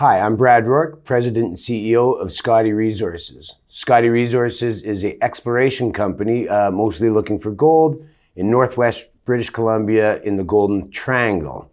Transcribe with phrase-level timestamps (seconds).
[0.00, 3.56] Hi, I'm Brad Rourke, President and CEO of Scottie Resources.
[3.68, 8.02] Scottie Resources is an exploration company, uh, mostly looking for gold
[8.34, 11.70] in northwest British Columbia in the Golden Triangle.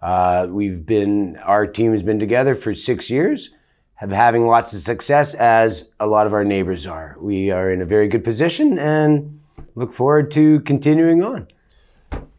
[0.00, 3.50] Uh, we've been, our team has been together for six years,
[3.94, 7.16] have having lots of success as a lot of our neighbors are.
[7.18, 9.40] We are in a very good position and
[9.74, 11.48] look forward to continuing on.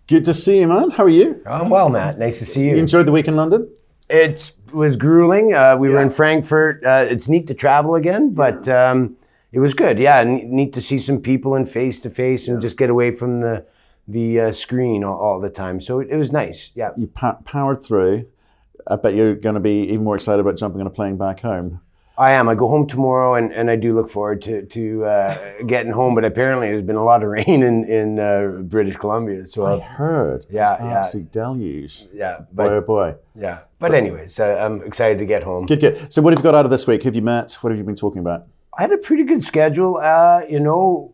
[0.08, 0.92] Good to see you, man.
[0.92, 1.42] How are you?
[1.46, 2.20] I'm well, Matt.
[2.20, 2.78] Nice to see You you.
[2.78, 3.70] enjoyed the week in London?
[4.10, 5.54] It was grueling.
[5.54, 6.84] Uh, we were in Frankfurt.
[6.86, 9.18] Uh, it's neat to travel again, but um,
[9.52, 9.98] it was good.
[9.98, 13.42] Yeah, neat to see some people in face to face and just get away from
[13.42, 13.66] the
[14.08, 15.82] the uh, screen all, all the time.
[15.82, 16.72] So it, it was nice.
[16.76, 16.92] Yeah.
[16.96, 18.28] You pa- powered through.
[18.88, 21.40] I bet you're going to be even more excited about jumping on a plane back
[21.40, 21.82] home.
[22.18, 22.48] I am.
[22.48, 26.16] I go home tomorrow, and, and I do look forward to to uh, getting home.
[26.16, 29.46] But apparently, there's been a lot of rain in in uh, British Columbia.
[29.46, 30.46] So I uh, heard.
[30.50, 31.00] Yeah, yeah.
[31.02, 32.06] Absolute deluge.
[32.14, 33.16] yeah, Boy, oh boy.
[33.36, 33.60] yeah.
[33.80, 35.66] But anyways, uh, I'm excited to get home.
[35.66, 36.14] Good, good.
[36.14, 37.04] So, what have you got out of this week?
[37.04, 37.54] Who have you met?
[37.62, 38.48] What have you been talking about?
[38.78, 39.98] I had a pretty good schedule.
[39.98, 41.14] Uh, you know,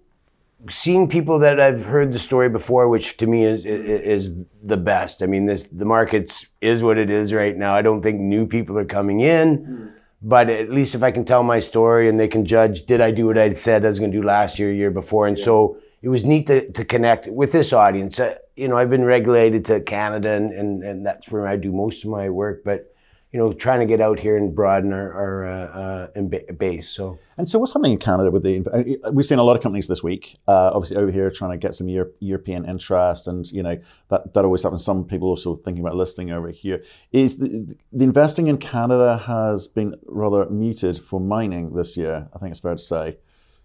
[0.70, 4.32] seeing people that I've heard the story before, which to me is is, is
[4.64, 5.24] the best.
[5.24, 7.76] I mean, this the markets is what it is right now.
[7.76, 11.44] I don't think new people are coming in, but at least if I can tell
[11.44, 14.12] my story and they can judge, did I do what I said I was going
[14.12, 17.52] to do last year, year before, and so it was neat to, to connect with
[17.52, 18.20] this audience.
[18.20, 21.72] Uh, you know, I've been regulated to Canada, and, and and that's where I do
[21.72, 22.91] most of my work, but.
[23.32, 26.90] You know, trying to get out here and broaden our, our uh, uh, base.
[26.90, 28.62] So And so, what's happening in Canada with the?
[29.06, 31.58] uh, We've seen a lot of companies this week, uh, obviously over here trying to
[31.58, 33.78] get some Euro- European interest, and you know
[34.10, 34.84] that that always happens.
[34.84, 36.84] Some people also thinking about listing over here.
[37.14, 42.28] Is the, the investing in Canada has been rather muted for mining this year?
[42.34, 43.18] I think it's fair to say.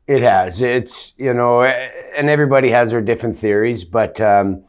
[0.06, 0.62] It has.
[0.62, 4.62] It's you know, and everybody has their different theories, but um,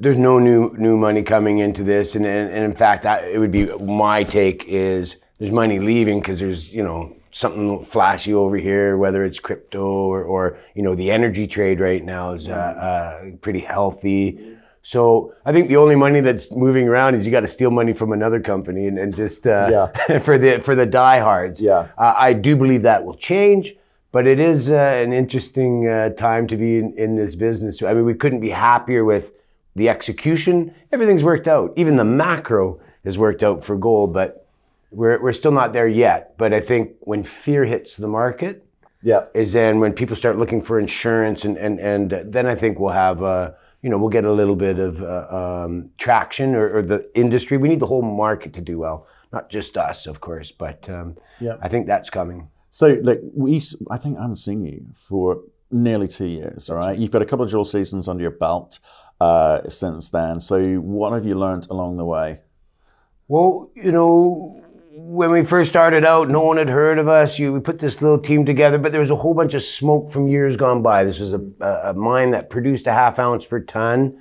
[0.00, 3.38] there's no new new money coming into this, and and, and in fact, I, it
[3.38, 8.56] would be my take is there's money leaving because there's you know something flashy over
[8.56, 12.52] here, whether it's crypto or, or you know the energy trade right now is uh,
[12.52, 14.56] uh, pretty healthy.
[14.82, 17.92] So I think the only money that's moving around is you got to steal money
[17.92, 19.88] from another company and, and just uh,
[20.22, 21.60] for the for the diehards.
[21.60, 21.88] Yeah.
[21.98, 23.76] Uh, I do believe that will change,
[24.12, 27.82] but it is uh, an interesting uh, time to be in, in this business.
[27.82, 29.32] I mean, we couldn't be happier with
[29.74, 30.74] the execution.
[30.92, 31.72] Everything's worked out.
[31.76, 34.46] Even the macro has worked out for gold, but
[34.90, 36.36] we're, we're still not there yet.
[36.36, 38.64] But I think when fear hits the market,
[39.02, 39.26] Yeah.
[39.34, 42.92] is then when people start looking for insurance, and and and then I think we'll
[42.92, 45.26] have uh, you know we'll get a little bit of uh,
[45.64, 47.56] um, traction or, or the industry.
[47.56, 51.16] We need the whole market to do well, not just us, of course, but um,
[51.40, 51.56] Yeah.
[51.62, 52.48] I think that's coming.
[52.72, 53.60] So, like we,
[53.90, 56.68] I think I haven't seen you for nearly two years.
[56.68, 58.80] All right, you've got a couple of drill seasons under your belt
[59.20, 60.40] uh, since then.
[60.40, 62.40] So, what have you learned along the way?
[63.28, 64.60] Well, you know,
[64.92, 67.38] when we first started out, no one had heard of us.
[67.38, 70.10] You, we put this little team together, but there was a whole bunch of smoke
[70.10, 71.04] from years gone by.
[71.04, 71.40] This was a,
[71.84, 74.18] a, mine that produced a half ounce per ton.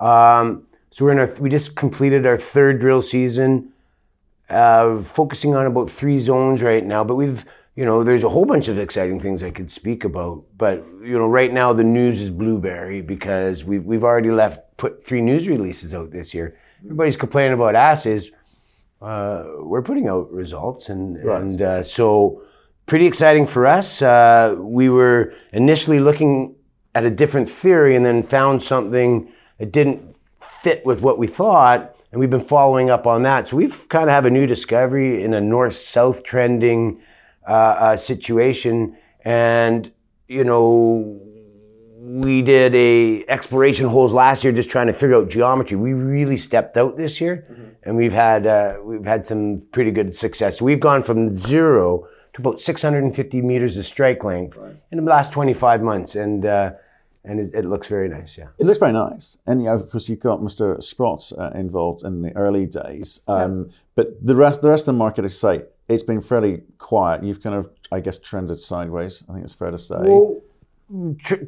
[0.00, 3.72] Um, so we're in our, we just completed our third drill season,
[4.48, 7.04] uh, focusing on about three zones right now.
[7.04, 7.44] But we've,
[7.76, 10.44] you know, there's a whole bunch of exciting things I could speak about.
[10.56, 15.06] But you know, right now the news is blueberry because we've we've already left put
[15.06, 16.58] three news releases out this year.
[16.82, 18.32] Everybody's complaining about assays
[19.00, 22.42] uh, we're putting out results, and and uh, so
[22.86, 24.00] pretty exciting for us.
[24.00, 26.54] Uh, we were initially looking
[26.94, 31.94] at a different theory, and then found something that didn't fit with what we thought,
[32.10, 33.48] and we've been following up on that.
[33.48, 37.00] So we've kind of have a new discovery in a north-south trending
[37.46, 39.92] uh, uh, situation, and
[40.28, 41.20] you know
[41.98, 45.76] we did a exploration holes last year just trying to figure out geometry.
[45.76, 47.44] We really stepped out this year,
[47.82, 50.62] and we've had uh, we've had some pretty good success.
[50.62, 54.56] We've gone from zero to about 650 meters of strike length
[54.92, 56.72] in the last 25 months, and uh,
[57.24, 58.38] and it, it looks very nice.
[58.38, 58.48] Yeah.
[58.58, 60.80] It looks very nice, and yeah, of course you've got Mr.
[60.82, 63.20] Sprott uh, involved in the early days.
[63.26, 67.22] Um, But the rest, the rest of the market, I say, it's been fairly quiet.
[67.22, 69.22] You've kind of, I guess, trended sideways.
[69.28, 69.96] I think it's fair to say.
[69.98, 70.40] Well,
[71.18, 71.44] tr-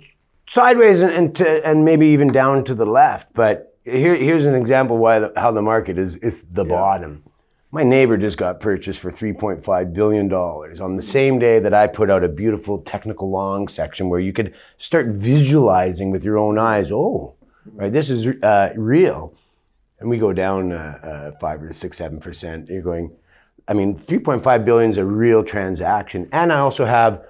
[0.47, 3.35] sideways and and, to, and maybe even down to the left.
[3.35, 7.25] But here, here's an example why the, how the market is is the bottom.
[7.71, 11.87] My neighbor just got purchased for 3.5 billion dollars on the same day that I
[11.87, 16.59] put out a beautiful technical long section where you could start visualizing with your own
[16.59, 16.91] eyes.
[16.91, 17.35] Oh,
[17.75, 19.35] right, this is uh, real.
[20.01, 22.69] And we go down uh, uh, five or six, seven percent.
[22.69, 23.11] You're going.
[23.69, 27.23] I mean, 3.5 billion is a real transaction, and I also have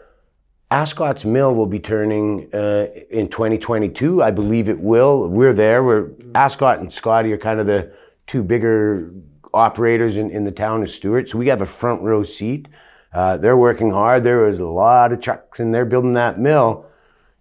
[0.71, 4.23] Ascot's Mill will be turning uh, in 2022.
[4.23, 5.29] I believe it will.
[5.29, 5.83] We're there.
[5.83, 7.91] We're Ascot and Scottie are kind of the
[8.27, 9.11] two bigger
[9.55, 11.29] operators in, in the town of Stewart.
[11.31, 12.69] So we have a front row seat.
[13.15, 14.23] Uh, they're working hard.
[14.25, 16.85] There was a lot of trucks in there building that mill.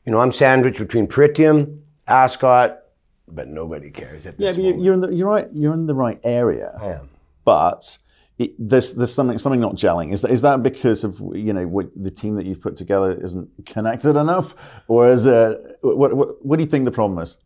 [0.06, 2.80] You know, I'm sandwiched between Pretium, Ascot,
[3.28, 4.84] but nobody cares at Yeah, this but you- moment.
[4.86, 5.50] you're in the you're right.
[5.54, 6.78] You're in the right area.
[6.82, 7.10] I am.
[7.44, 7.98] but
[8.40, 10.14] it, there's there's something something not gelling.
[10.14, 13.14] Is that, is that because of you know what the team that you've put together
[13.24, 14.56] isn't connected enough,
[14.88, 17.38] or is it what what, what do you think the problem is?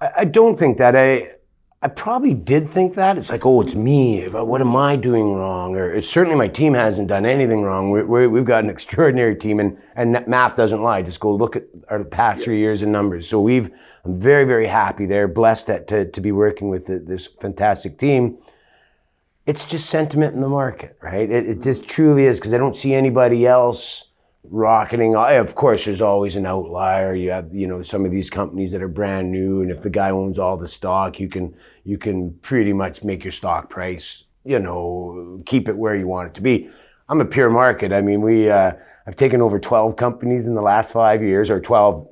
[0.00, 0.96] I, I don't think that.
[0.96, 1.30] I
[1.84, 3.18] I probably did think that.
[3.18, 4.26] It's like, oh, it's me.
[4.26, 5.76] What am I doing wrong?
[5.76, 7.90] Or certainly my team hasn't done anything wrong.
[7.90, 11.02] we we've got an extraordinary team, and, and math doesn't lie.
[11.02, 13.28] Just go look at our past three years in numbers.
[13.28, 13.70] So we've,
[14.02, 18.38] I'm very, very happy there, blessed to, to be working with the, this fantastic team.
[19.46, 21.30] It's just sentiment in the market, right?
[21.30, 24.08] It, it just truly is because I don't see anybody else
[24.42, 25.14] rocketing.
[25.16, 27.14] I- Of course, there's always an outlier.
[27.14, 29.90] You have, you know, some of these companies that are brand new, and if the
[29.90, 31.54] guy owns all the stock, you can
[31.84, 36.28] you can pretty much make your stock price, you know, keep it where you want
[36.28, 36.70] it to be.
[37.10, 37.92] I'm a pure market.
[37.92, 38.72] I mean, we uh,
[39.06, 42.08] I've taken over 12 companies in the last five years, or 12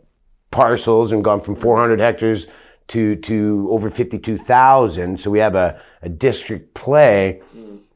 [0.50, 2.46] parcels, and gone from 400 hectares
[2.88, 5.20] to to over 52,000.
[5.20, 7.40] So we have a, a district play.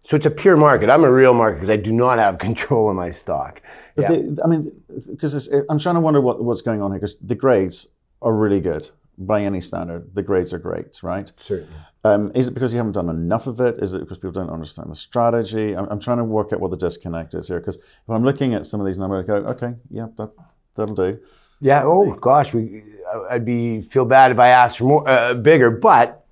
[0.02, 0.88] So it's a pure market.
[0.88, 3.60] I'm a real market because I do not have control of my stock.
[3.96, 4.08] But Yeah.
[4.12, 4.72] the- I mean,
[5.10, 7.00] because I'm trying to wonder what, what's going on here.
[7.00, 7.88] Because the grades
[8.22, 8.88] are really good
[9.18, 10.14] by any standard.
[10.14, 11.32] The grades are great, right?
[11.38, 11.72] Certainly.
[12.04, 13.78] Um, is it because you haven't done enough of it?
[13.82, 15.72] Is it because people don't understand the strategy?
[15.76, 17.58] I'm, I'm trying to work out what the disconnect is here.
[17.58, 20.30] Because if I'm looking at some of these numbers, I go, okay, yeah, that
[20.76, 21.18] that'll do.
[21.60, 21.82] Yeah.
[21.84, 22.82] Oh gosh, we.
[23.30, 26.26] I'd be feel bad if I asked for more uh, bigger, but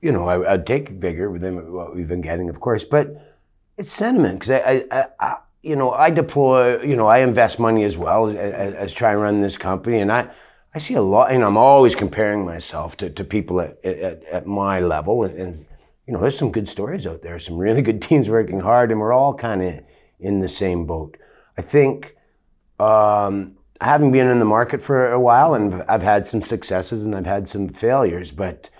[0.00, 2.84] you know, I, I'd take bigger than what we've been getting, of course.
[2.84, 3.34] But
[3.78, 7.84] it's sentiment because I, I, I, you know, I deploy, you know, I invest money
[7.84, 8.36] as well as,
[8.74, 10.30] as try and run this company, and I,
[10.74, 11.32] I see a lot.
[11.32, 15.66] Know, I'm always comparing myself to, to people at, at, at my level, and, and
[16.06, 19.00] you know, there's some good stories out there, some really good teams working hard, and
[19.00, 19.80] we're all kind of
[20.20, 21.16] in the same boat.
[21.56, 22.14] I think
[22.78, 27.14] um, having been in the market for a while, and I've had some successes and
[27.14, 28.70] I've had some failures, but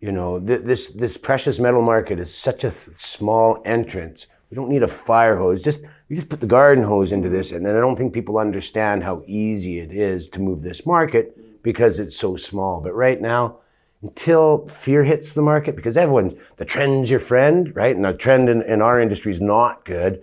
[0.00, 4.26] you know, th- this this precious metal market is such a th- small entrance.
[4.50, 5.62] We don't need a fire hose.
[5.62, 8.38] Just we just put the garden hose into this, and then I don't think people
[8.38, 12.80] understand how easy it is to move this market because it's so small.
[12.80, 13.58] But right now,
[14.02, 17.94] until fear hits the market, because everyone the trend's your friend, right?
[17.94, 20.22] And the trend in, in our industry is not good.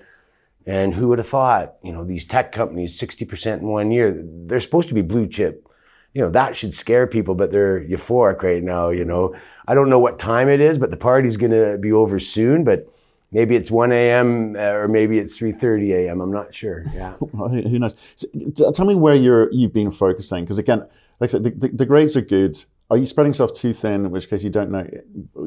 [0.65, 4.61] And who would have thought, you know, these tech companies, 60% in one year, they're
[4.61, 5.67] supposed to be blue chip.
[6.13, 9.35] You know, that should scare people, but they're euphoric right now, you know.
[9.67, 12.63] I don't know what time it is, but the party's going to be over soon,
[12.63, 12.91] but
[13.31, 14.55] maybe it's 1 a.m.
[14.55, 16.21] uh, or maybe it's 3.30 a.m.
[16.21, 16.85] I'm not sure.
[16.93, 17.13] Yeah.
[17.19, 17.95] Who, knows?
[18.15, 20.79] So, tell me where you're you've been focusing because again,
[21.19, 22.63] like I said, the, the, the grades are good.
[22.89, 24.05] Are you spreading yourself too thin?
[24.05, 24.87] In which case, you don't know,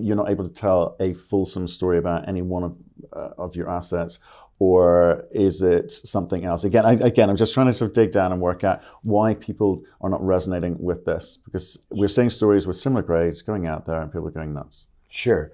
[0.00, 2.76] you're not able to tell a fulsome story about any one of
[3.12, 4.20] uh, of your assets,
[4.64, 6.62] or is it something else?
[6.62, 9.35] Again, I, again, I'm just trying to sort of dig down and work out why
[9.35, 13.87] people are not resonating with this because we're seeing stories with similar grades going out
[13.87, 14.87] there and people are going nuts.
[15.09, 15.50] Sure.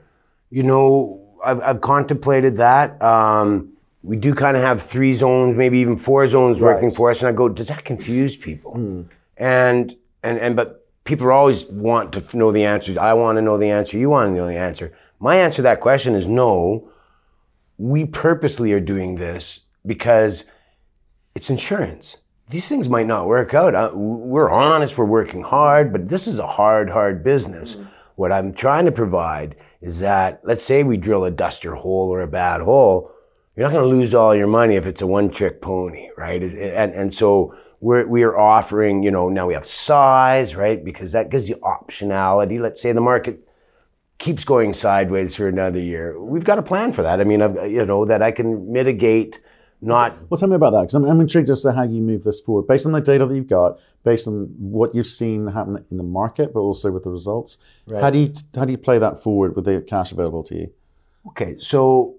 [0.50, 3.00] You know, I've, I've contemplated that.
[3.02, 3.72] Um,
[4.02, 7.20] we do kind of have three zones, maybe even four zones working for us.
[7.20, 8.74] And I go, does that confuse people?
[9.38, 12.98] And, and, and, but people always want to know the answers.
[12.98, 13.96] I want to know the answer.
[13.96, 14.94] You want to know the answer.
[15.18, 16.90] My answer to that question is no.
[17.78, 20.44] We purposely are doing this because
[21.34, 22.18] it's insurance.
[22.50, 23.96] These things might not work out.
[23.96, 27.74] We're honest, we're working hard, but this is a hard, hard business.
[27.74, 27.84] Mm-hmm.
[28.16, 32.20] What I'm trying to provide is that, let's say we drill a duster hole or
[32.20, 33.12] a bad hole,
[33.54, 36.42] you're not going to lose all your money if it's a one trick pony, right?
[36.42, 40.84] And, and so we're, we are offering, you know, now we have size, right?
[40.84, 42.60] Because that gives you optionality.
[42.60, 43.47] Let's say the market
[44.18, 46.20] keeps going sideways for another year.
[46.20, 47.20] We've got a plan for that.
[47.20, 49.40] I mean, I've, you know, that I can mitigate
[49.80, 52.24] not Well, tell me about that because I'm, I'm intrigued as to how you move
[52.24, 55.84] this forward based on the data that you've got, based on what you've seen happen
[55.90, 57.58] in the market, but also with the results.
[57.88, 60.72] How do you how do you play that forward with the cash available to you?
[61.28, 62.16] Okay, so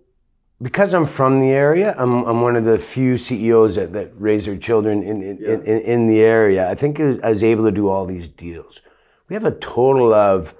[0.61, 4.45] because I'm from the area, I'm, I'm one of the few CEOs that, that raise
[4.45, 6.69] their children in, in, in, in, in the area.
[6.69, 8.81] I think was, I was able to do all these deals.
[9.29, 10.53] We have a total of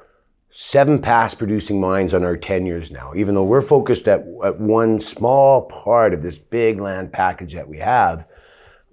[0.51, 4.60] seven past producing mines on our 10 years now, even though we're focused at, at
[4.60, 8.25] one small part of this big land package that we have.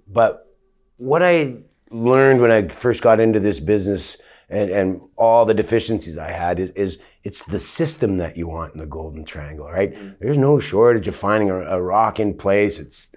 [0.07, 0.53] But
[0.97, 1.57] what I
[1.89, 4.17] learned when I first got into this business
[4.49, 8.73] and, and all the deficiencies I had is, is it's the system that you want
[8.73, 9.93] in the Golden Triangle, right?
[9.93, 10.09] Mm-hmm.
[10.19, 12.79] There's no shortage of finding a, a rock in place.
[12.79, 13.09] It's,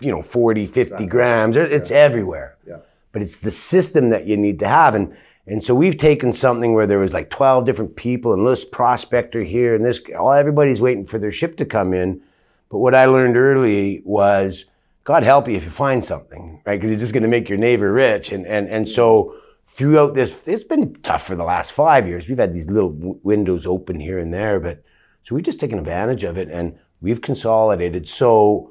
[0.00, 1.56] you know, 40, 50 grams.
[1.56, 2.56] It- It's everywhere.
[2.66, 2.78] Yeah.
[3.12, 4.94] But it's the system that you need to have.
[4.94, 5.14] And,
[5.46, 9.42] And so we've taken something where there was like 12 different people and this prospector
[9.42, 12.22] here and this, all everybody's waiting for their ship to come in.
[12.68, 14.66] But what I learned early was
[15.04, 16.76] God help you if you find something, right?
[16.76, 18.30] Because you're just going to make your neighbor rich.
[18.30, 19.34] And, and, and so
[19.66, 22.28] throughout this, it's been tough for the last five years.
[22.28, 24.82] We've had these little w- windows open here and there, but
[25.24, 28.08] so we've just taken advantage of it and we've consolidated.
[28.08, 28.70] So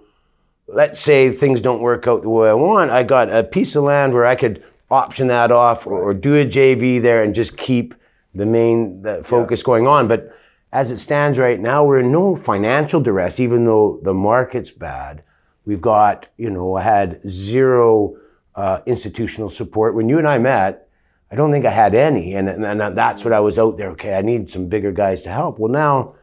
[0.68, 2.92] let's say things don't work out the way I want.
[2.92, 6.36] I got a piece of land where I could option that off or, or do
[6.36, 7.96] a JV there and just keep
[8.36, 9.66] the main the focus yeah.
[9.66, 10.08] going on.
[10.08, 10.36] But
[10.72, 15.24] as it stands right now, we're in no financial duress, even though the market's bad.
[15.66, 18.18] We've got, you know, I had zero
[18.56, 19.96] uh, institutional support.
[19.96, 20.88] When you and I met,
[21.30, 22.36] I don't think I had any.
[22.36, 23.92] And, and that's what I was out there.
[23.92, 25.60] Okay, I need some bigger guys to help.
[25.60, 26.16] Well, now,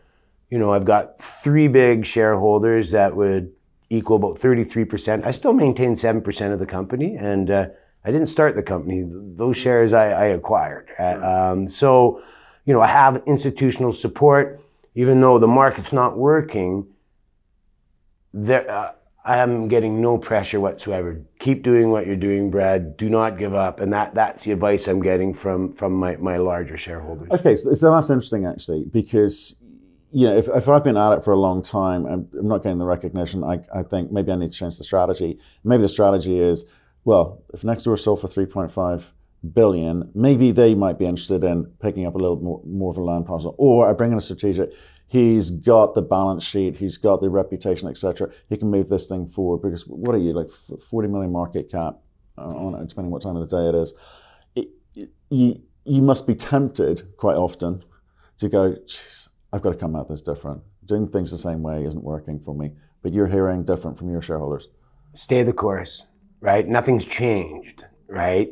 [0.50, 3.52] you know, I've got three big shareholders that would
[3.90, 5.24] equal about 33%.
[5.24, 7.16] I still maintain 7% of the company.
[7.16, 7.66] And, uh,
[8.08, 9.04] I didn't start the company.
[9.06, 10.88] Those shares I, I acquired.
[10.98, 12.22] Uh, um, so,
[12.64, 14.62] you know, I have institutional support,
[14.94, 16.86] even though the market's not working.
[18.32, 18.92] There, uh,
[19.26, 21.20] I am getting no pressure whatsoever.
[21.38, 22.96] Keep doing what you're doing, Brad.
[22.96, 26.38] Do not give up, and that that's the advice I'm getting from from my, my
[26.38, 27.28] larger shareholders.
[27.30, 29.58] Okay, so, so that's interesting actually, because
[30.12, 32.62] you know, if, if I've been at it for a long time and I'm not
[32.62, 35.38] getting the recognition, I, I think maybe I need to change the strategy.
[35.62, 36.64] Maybe the strategy is
[37.08, 39.02] well, if Nextdoor sold for 3.5
[39.54, 43.02] billion, maybe they might be interested in picking up a little more, more of a
[43.02, 43.54] land parcel.
[43.56, 44.74] Or I bring in a strategic,
[45.06, 48.30] he's got the balance sheet, he's got the reputation, etc.
[48.50, 51.94] He can move this thing forward because what are you like 40 million market cap
[52.36, 53.94] on it, depending what time of the day it is.
[55.30, 57.84] You, you must be tempted quite often
[58.36, 58.76] to go,
[59.50, 60.60] I've got to come at this different.
[60.84, 62.72] Doing things the same way isn't working for me.
[63.00, 64.68] But you're hearing different from your shareholders.
[65.14, 66.06] Stay the course
[66.40, 66.66] right?
[66.66, 68.50] Nothing's changed, right?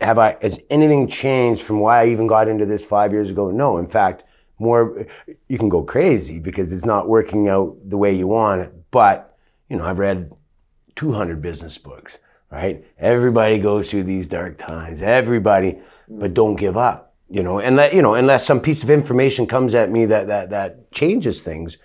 [0.00, 3.50] Have I, has anything changed from why I even got into this five years ago?
[3.50, 3.78] No.
[3.78, 4.24] In fact,
[4.58, 5.06] more,
[5.48, 8.74] you can go crazy because it's not working out the way you want it.
[8.90, 9.36] But,
[9.68, 10.32] you know, I've read
[10.96, 12.18] 200 business books,
[12.50, 12.84] right?
[12.98, 15.02] Everybody goes through these dark times.
[15.02, 15.78] Everybody,
[16.08, 19.46] but don't give up, you know, and let, you know, unless some piece of information
[19.46, 21.76] comes at me that, that, that changes things,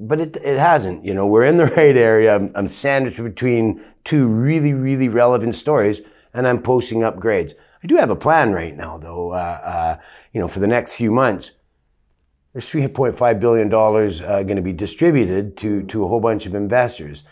[0.00, 1.04] but it, it hasn't.
[1.04, 2.34] You know, we're in the right area.
[2.34, 6.00] I'm, I'm sandwiched between two really, really relevant stories,
[6.32, 7.52] and I'm posting upgrades.
[7.82, 9.32] I do have a plan right now, though.
[9.32, 9.98] Uh, uh,
[10.32, 11.52] you know, for the next few months,
[12.52, 16.54] there's 3.5 billion dollars uh, going to be distributed to to a whole bunch of
[16.54, 17.22] investors.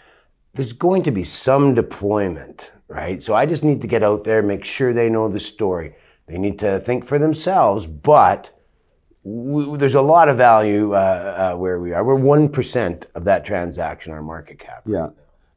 [0.54, 3.22] There's going to be some deployment, right?
[3.22, 5.96] So I just need to get out there, make sure they know the story.
[6.26, 8.50] They need to think for themselves, but
[9.24, 12.04] we, there's a lot of value uh, uh, where we are.
[12.04, 14.82] We're one percent of that transaction, our market cap.
[14.86, 15.08] Yeah,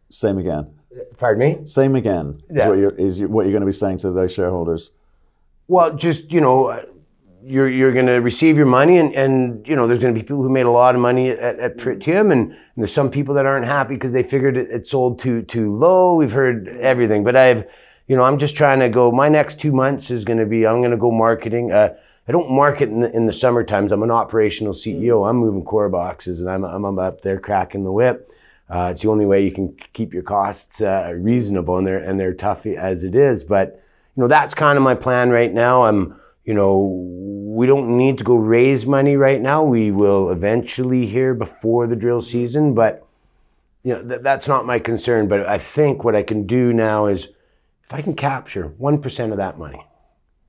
[0.10, 0.74] same again.
[1.18, 1.66] Pardon me.
[1.66, 2.40] Same again.
[2.50, 2.64] Yeah.
[2.64, 4.92] Is what you're, is what you're going to be saying to those shareholders.
[5.68, 6.84] Well, just you know,
[7.44, 10.24] you're you're going to receive your money, and and you know, there's going to be
[10.24, 13.36] people who made a lot of money at, at Pretium, and, and there's some people
[13.36, 16.16] that aren't happy because they figured it, it sold too too low.
[16.16, 17.66] We've heard everything, but I've,
[18.08, 19.12] you know, I'm just trying to go.
[19.12, 20.68] My next two months is going to be.
[20.68, 21.72] I'm going to go marketing.
[21.72, 21.96] Uh,
[22.28, 23.92] I don't market in the, in the summer times.
[23.92, 25.28] I'm an operational CEO.
[25.28, 28.32] I'm moving core boxes and I'm, I'm up there cracking the whip.
[28.70, 32.20] Uh, it's the only way you can keep your costs uh, reasonable and they're, and
[32.20, 33.44] they're tough as it is.
[33.44, 33.84] But,
[34.16, 35.84] you know, that's kind of my plan right now.
[35.84, 36.86] I'm, you know,
[37.48, 39.64] we don't need to go raise money right now.
[39.64, 43.06] We will eventually here before the drill season, but,
[43.84, 45.28] you know, th- that's not my concern.
[45.28, 47.28] But I think what I can do now is
[47.84, 49.86] if I can capture 1% of that money,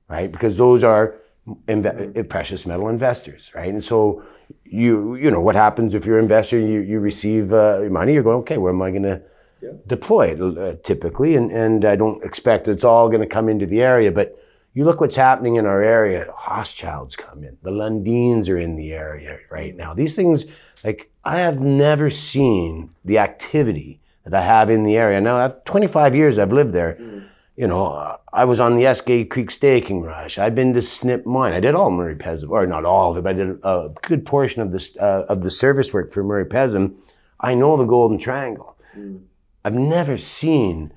[0.07, 0.31] right?
[0.31, 1.15] Because those are,
[1.47, 3.73] inve- precious metal investors, right?
[3.73, 4.23] And so
[4.63, 8.13] you you know what happens if you're an investor and you, you receive uh, money,
[8.13, 9.21] you're going, okay, where am I going to
[9.61, 9.71] yeah.
[9.87, 11.35] deploy it uh, typically?
[11.35, 14.37] And, and I don't expect it's all going to come into the area, but
[14.73, 16.25] you look what's happening in our area.
[16.35, 17.57] Hochschild's come in.
[17.61, 19.93] The Lundins are in the area right now.
[19.93, 20.45] These things,
[20.83, 25.21] like, I have never seen the activity that I have in the area.
[25.21, 26.97] Now, I've 25 years I've lived there.
[26.99, 30.37] Mm you know, I was on the Eskay Creek staking rush.
[30.37, 31.53] I've been to Snip Mine.
[31.53, 34.25] I did all Murray Pezim, or not all of it, but I did a good
[34.25, 36.95] portion of this uh, of the service work for Murray Pezim.
[37.39, 38.77] I know the Golden Triangle.
[38.97, 39.23] Mm.
[39.63, 40.93] I've never seen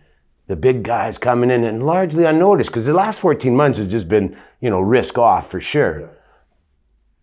[0.46, 4.08] the big guys coming in and largely unnoticed because the last 14 months has just
[4.08, 6.00] been, you know, risk off for sure.
[6.00, 6.06] Yeah.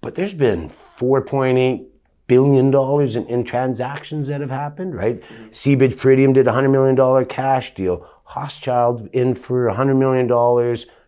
[0.02, 1.86] But there's been 4.8
[2.28, 5.22] billion dollars in, in, transactions that have happened, right?
[5.22, 5.50] Mm-hmm.
[5.50, 8.08] Seabridge did a $100 million cash deal.
[8.34, 10.28] Hochschild in for $100 million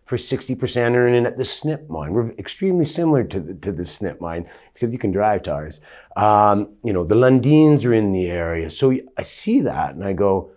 [0.04, 2.12] for 60% earning at the Snip mine.
[2.12, 5.80] We're extremely similar to the, to the Snip mine, except you can drive ours.
[6.14, 8.70] Um, you know, the Lundins are in the area.
[8.70, 10.52] So I see that and I go,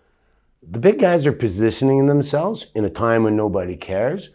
[0.61, 4.29] the big guys are positioning themselves in a time when nobody cares,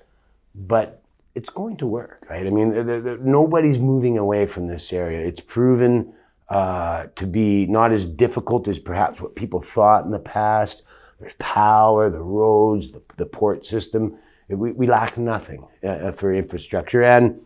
[0.54, 1.00] but
[1.34, 2.46] it's going to work, right?
[2.46, 5.26] I mean, the, the, nobody's moving away from this area.
[5.26, 6.12] It's proven
[6.48, 10.82] uh, to be not as difficult as perhaps what people thought in the past.
[11.20, 14.18] There's power, the roads, the, the port system.
[14.48, 17.02] We, we lack nothing uh, for infrastructure.
[17.02, 17.40] And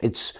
[0.00, 0.34] it's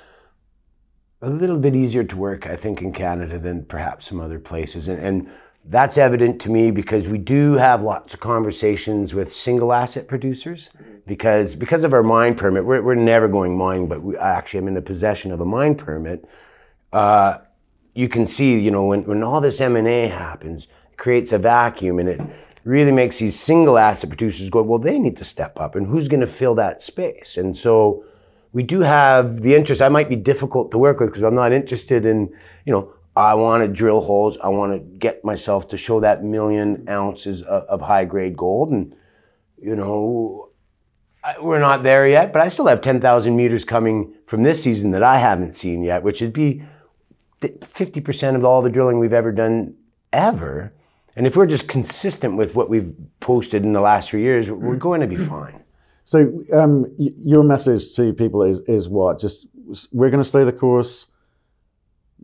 [1.23, 4.89] a little bit easier to work, I think, in Canada than perhaps some other places.
[4.89, 5.31] And, and
[5.65, 10.69] that's evident to me because we do have lots of conversations with single asset producers
[11.07, 14.69] because because of our mine permit, we're, we're never going mining, but we actually am
[14.69, 16.29] in the possession of a mine permit.
[16.93, 17.39] Uh,
[17.95, 22.09] you can see, you know, when, when all this M&A happens, creates a vacuum and
[22.09, 22.21] it
[22.65, 26.09] really makes these single asset producers go, well, they need to step up and who's
[26.09, 27.37] going to fill that space?
[27.37, 28.05] And so
[28.53, 29.83] we do have the interest.
[29.83, 32.33] I might be difficult to work with because I'm not interested in,
[32.65, 34.39] you know, I want to drill holes.
[34.43, 38.71] I want to get myself to show that million ounces of, of high grade gold.
[38.71, 38.95] And,
[39.61, 40.51] you know,
[41.23, 44.91] I, we're not there yet, but I still have 10,000 meters coming from this season
[44.93, 46.63] that I haven't seen yet, which would be
[47.41, 49.75] 50% of all the drilling we've ever done
[50.13, 50.73] ever.
[51.17, 54.77] And if we're just consistent with what we've posted in the last three years, we're
[54.77, 55.61] going to be fine.
[56.07, 59.19] So, um, your message to people is, is what?
[59.19, 59.47] Just
[59.91, 61.07] we're going to stay the course,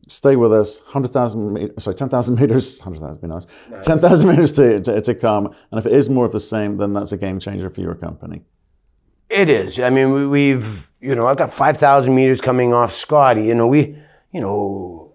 [0.07, 3.47] stay with us, 100,000 sorry, 10,000 meters, 100,000 be nice,
[3.83, 5.47] 10,000 meters to, to, to come.
[5.71, 7.95] And if it is more of the same, then that's a game changer for your
[7.95, 8.43] company.
[9.31, 9.79] It is.
[9.79, 13.45] I mean, we, have you know, I've got 5,000 meters coming off Scottie.
[13.45, 13.97] You know, we,
[14.33, 15.10] you know,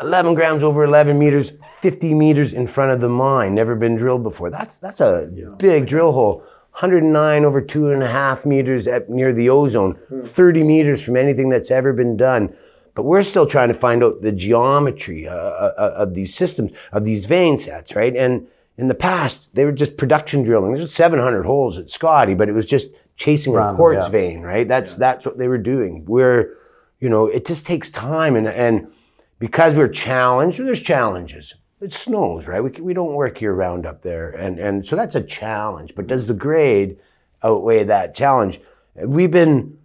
[0.00, 4.22] 11 grams over 11 meters, 50 meters in front of the mine, never been drilled
[4.22, 4.50] before.
[4.50, 5.54] That's that's a yeah.
[5.58, 6.44] big drill hole.
[6.72, 10.20] 109 over two and a half meters at near the ozone, hmm.
[10.20, 12.54] 30 meters from anything that's ever been done.
[12.94, 16.72] But we're still trying to find out the geometry uh, uh, uh of these systems,
[16.92, 18.14] of these vein sets, right?
[18.16, 20.74] And in the past, they were just production drilling.
[20.74, 24.10] There's 700 holes at Scottie, but it was just chasing Random, a quartz yeah.
[24.10, 24.66] vein, right?
[24.66, 24.98] That's yeah.
[24.98, 26.04] that's what they were doing.
[26.06, 26.54] Where,
[27.00, 28.92] you know, it just takes time and and
[29.38, 31.54] because we're challenged, there's challenges.
[31.80, 32.62] It snows, right?
[32.62, 34.30] We, we don't work year round up there.
[34.30, 35.94] And, and so that's a challenge.
[35.94, 36.98] But does the grade
[37.42, 38.60] outweigh that challenge?
[38.96, 39.78] We've been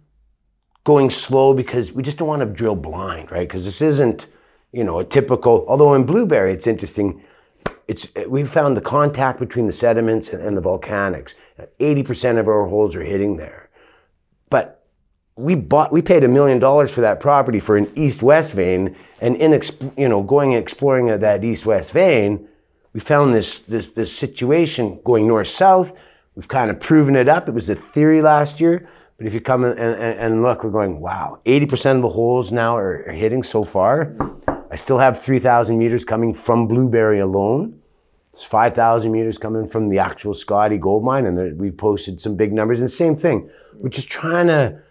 [0.82, 3.46] going slow because we just don't want to drill blind, right?
[3.46, 4.26] Because this isn't,
[4.72, 7.22] you know, a typical, although in Blueberry, it's interesting.
[7.86, 11.34] It's, we found the contact between the sediments and, and the volcanics.
[11.78, 13.70] 80% of our holes are hitting there.
[14.50, 14.83] But
[15.36, 19.36] we bought, we paid a million dollars for that property for an east-west vein, and
[19.36, 19.60] in
[19.96, 22.48] you know going and exploring that east-west vein,
[22.92, 25.92] we found this this this situation going north-south.
[26.36, 27.48] We've kind of proven it up.
[27.48, 30.70] It was a theory last year, but if you come and, and, and look, we're
[30.70, 34.16] going, wow, 80% of the holes now are, are hitting so far.
[34.70, 37.80] I still have 3,000 meters coming from Blueberry alone.
[38.30, 42.52] It's 5,000 meters coming from the actual Scottie gold mine, and we posted some big
[42.52, 42.80] numbers.
[42.80, 44.82] And same thing, we're just trying to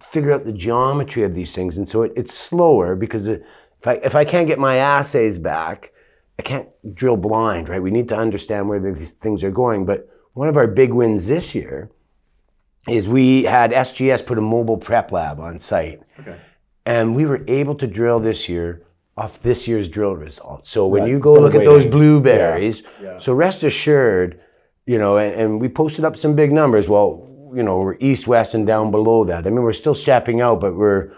[0.00, 1.76] figure out the geometry of these things.
[1.76, 3.42] And so it, it's slower because if
[3.84, 5.92] I, if I can't get my assays back,
[6.38, 7.82] I can't drill blind, right?
[7.82, 9.86] We need to understand where these things are going.
[9.86, 11.90] But one of our big wins this year
[12.88, 16.00] is we had SGS put a mobile prep lab on site.
[16.20, 16.36] Okay.
[16.86, 18.84] And we were able to drill this year
[19.16, 20.70] off this year's drill results.
[20.70, 23.14] So when you go look at those blueberries, yeah.
[23.14, 23.18] Yeah.
[23.18, 24.40] so rest assured,
[24.86, 26.88] you know, and, and we posted up some big numbers.
[26.88, 29.46] Well, you know, we're east, west, and down below that.
[29.46, 31.12] I mean, we're still stepping out, but we're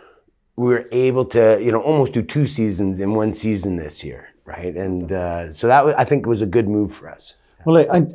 [0.57, 4.77] we're able to, you know, almost do two seasons in one season this year, right?
[4.77, 7.37] And uh, so that I think was a good move for us.
[7.65, 8.07] Well, I, I,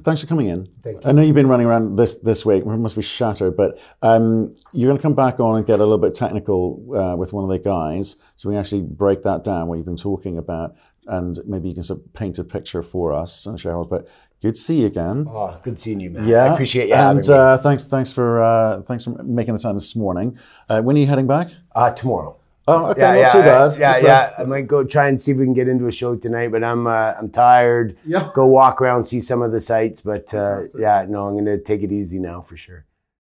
[0.00, 0.68] thanks for coming in.
[0.82, 1.08] Thank you.
[1.08, 2.64] I know you've been running around this this week.
[2.64, 5.82] We must be shattered, but um, you're going to come back on and get a
[5.82, 9.66] little bit technical uh, with one of the guys, so we actually break that down.
[9.66, 13.12] What you've been talking about, and maybe you can sort of paint a picture for
[13.12, 13.90] us and shareholders.
[13.90, 14.08] But
[14.42, 15.28] Good to see you again.
[15.30, 16.26] Oh, good seeing you, man.
[16.26, 19.74] Yeah, I appreciate you and uh, thanks, thanks for uh, thanks for making the time
[19.74, 20.36] this morning.
[20.68, 21.50] Uh, when are you heading back?
[21.72, 22.36] Uh, tomorrow.
[22.66, 23.80] Oh, okay, yeah, not yeah, too bad.
[23.80, 24.34] Yeah, yeah.
[24.38, 26.64] I might go try and see if we can get into a show tonight, but
[26.64, 27.96] I'm uh, I'm tired.
[28.04, 28.30] Yeah.
[28.34, 31.82] Go walk around, see some of the sites, but uh, yeah, no, I'm gonna take
[31.82, 32.84] it easy now for sure.